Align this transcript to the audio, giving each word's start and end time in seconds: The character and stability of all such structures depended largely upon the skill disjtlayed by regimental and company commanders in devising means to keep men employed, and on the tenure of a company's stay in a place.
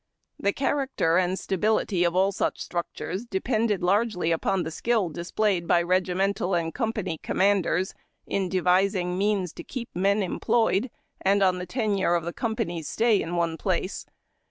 The 0.39 0.51
character 0.51 1.19
and 1.19 1.37
stability 1.37 2.03
of 2.05 2.15
all 2.15 2.31
such 2.31 2.59
structures 2.59 3.23
depended 3.23 3.83
largely 3.83 4.31
upon 4.31 4.63
the 4.63 4.71
skill 4.71 5.11
disjtlayed 5.11 5.67
by 5.67 5.83
regimental 5.83 6.55
and 6.55 6.73
company 6.73 7.19
commanders 7.19 7.93
in 8.25 8.49
devising 8.49 9.15
means 9.15 9.53
to 9.53 9.63
keep 9.63 9.89
men 9.95 10.23
employed, 10.23 10.89
and 11.21 11.43
on 11.43 11.59
the 11.59 11.67
tenure 11.67 12.15
of 12.15 12.25
a 12.25 12.33
company's 12.33 12.87
stay 12.89 13.21
in 13.21 13.29
a 13.37 13.57
place. 13.57 14.07